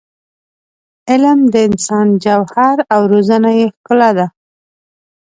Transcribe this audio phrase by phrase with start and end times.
[1.09, 4.27] علم د انسان جوهر او روزنه یې ښکلا ده.